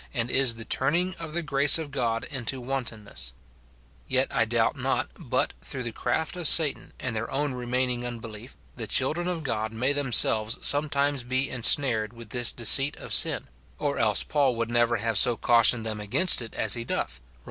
225 0.13 0.21
and 0.35 0.41
Is 0.41 0.55
the 0.55 0.65
"turning 0.65 1.13
of 1.19 1.35
the 1.35 1.43
grace 1.43 1.77
of 1.77 1.91
God 1.91 2.23
into 2.31 2.59
wanton 2.59 3.03
ness 3.03 3.33
;"* 3.03 3.33
yet 4.07 4.33
I 4.33 4.45
doubt 4.45 4.75
not 4.75 5.11
but, 5.19 5.53
through 5.61 5.83
the 5.83 5.91
craft 5.91 6.35
of 6.35 6.47
Satan 6.47 6.91
and 6.99 7.15
their 7.15 7.29
own 7.29 7.53
remaining 7.53 8.03
unbelief, 8.03 8.57
the 8.75 8.87
children 8.87 9.27
of 9.27 9.43
God 9.43 9.71
may 9.71 9.93
themselves 9.93 10.57
sometimes 10.63 11.23
be 11.23 11.51
ensnared 11.51 12.13
with 12.13 12.31
this 12.31 12.51
deceit 12.51 12.97
of 12.97 13.13
sin, 13.13 13.45
or 13.77 13.99
else 13.99 14.23
Paul 14.23 14.55
would 14.55 14.71
never 14.71 14.95
have 14.97 15.19
so 15.19 15.37
cautioned 15.37 15.85
them 15.85 15.99
against 15.99 16.41
it 16.41 16.55
as 16.55 16.73
he 16.73 16.83
doth, 16.83 17.21
Rom. 17.23 17.29